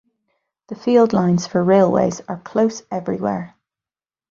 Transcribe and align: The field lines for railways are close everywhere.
The 0.69 0.73
field 0.73 1.13
lines 1.13 1.45
for 1.45 1.63
railways 1.63 2.21
are 2.27 2.39
close 2.39 2.81
everywhere. 2.89 3.55